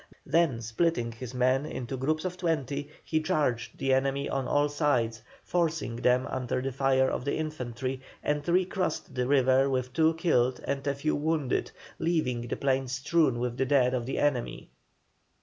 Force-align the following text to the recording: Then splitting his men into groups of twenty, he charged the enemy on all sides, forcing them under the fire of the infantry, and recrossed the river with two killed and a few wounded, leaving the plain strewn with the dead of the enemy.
Then 0.25 0.61
splitting 0.61 1.11
his 1.11 1.35
men 1.35 1.63
into 1.63 1.95
groups 1.95 2.25
of 2.25 2.35
twenty, 2.35 2.89
he 3.03 3.21
charged 3.21 3.77
the 3.77 3.93
enemy 3.93 4.27
on 4.27 4.47
all 4.47 4.67
sides, 4.67 5.21
forcing 5.43 5.97
them 5.97 6.25
under 6.25 6.59
the 6.59 6.71
fire 6.71 7.07
of 7.07 7.23
the 7.23 7.35
infantry, 7.35 8.01
and 8.23 8.49
recrossed 8.49 9.13
the 9.13 9.27
river 9.27 9.69
with 9.69 9.93
two 9.93 10.15
killed 10.15 10.59
and 10.65 10.87
a 10.87 10.95
few 10.95 11.15
wounded, 11.15 11.69
leaving 11.99 12.47
the 12.47 12.57
plain 12.57 12.87
strewn 12.87 13.37
with 13.37 13.57
the 13.57 13.65
dead 13.67 13.93
of 13.93 14.07
the 14.07 14.17
enemy. 14.17 14.71